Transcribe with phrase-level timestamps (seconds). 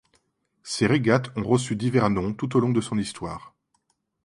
[0.63, 3.53] Ces régates ont reçu divers noms tout au long de son histoire.